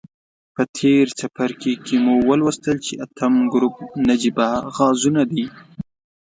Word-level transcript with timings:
په 0.55 0.63
تیر 0.75 1.05
څپرکي 1.19 1.73
کې 1.85 1.95
مو 2.03 2.15
ولوستل 2.29 2.77
چې 2.85 2.93
اتم 3.05 3.33
ګروپ 3.53 3.75
نجیبه 4.07 4.47
غازونه 4.75 5.21
دي. 5.31 5.45